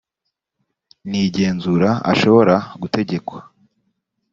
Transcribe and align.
n 1.09 1.11
igenzura 1.23 1.89
ashobora 2.11 2.55
gutegekwa 2.81 3.37